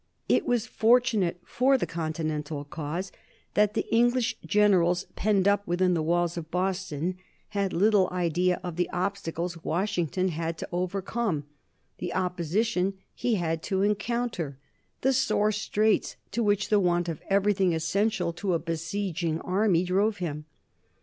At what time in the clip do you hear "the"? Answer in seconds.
1.77-1.85, 3.75-3.85, 5.93-6.01, 8.77-8.89, 11.99-12.15, 15.01-15.13, 16.69-16.79